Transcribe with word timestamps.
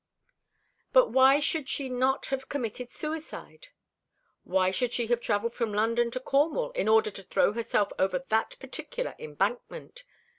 "But 0.93 1.11
why 1.11 1.39
should 1.39 1.69
she 1.69 1.87
not 1.87 2.25
have 2.33 2.49
committed 2.49 2.89
suicide?" 2.89 3.67
"Why 4.43 4.71
should 4.71 4.93
she 4.93 5.05
have 5.05 5.21
travelled 5.21 5.53
from 5.53 5.71
London 5.71 6.09
to 6.09 6.19
Cornwall 6.19 6.71
in 6.71 6.87
order 6.87 7.11
to 7.11 7.21
throw 7.21 7.53
herself 7.53 7.93
over 7.99 8.25
that 8.29 8.55
particular 8.59 9.13
embankment?" 9.19 10.03